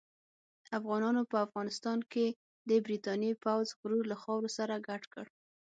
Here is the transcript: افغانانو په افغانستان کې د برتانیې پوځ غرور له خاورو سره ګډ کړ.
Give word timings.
افغانانو 0.77 1.21
په 1.31 1.37
افغانستان 1.45 1.99
کې 2.11 2.25
د 2.69 2.71
برتانیې 2.85 3.33
پوځ 3.43 3.67
غرور 3.79 4.03
له 4.11 4.17
خاورو 4.21 4.49
سره 4.57 4.83
ګډ 4.87 5.03
کړ. 5.13 5.25